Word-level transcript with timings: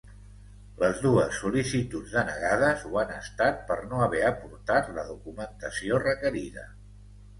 Les 0.83 1.01
dues 1.03 1.35
sol·licituds 1.41 2.15
denegades 2.15 2.85
ho 2.89 2.97
han 3.01 3.13
estat 3.17 3.61
per 3.69 3.77
no 3.91 4.01
haver 4.07 4.25
aportat 4.33 4.93
la 4.99 5.05
documentació 5.11 6.01
requerida. 6.09 6.67